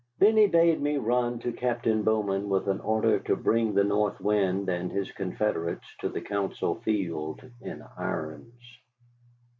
[0.17, 4.19] Then he bade me run to Captain Bowman with an order to bring the North
[4.19, 8.79] Wind and his confederates to the council field in irons.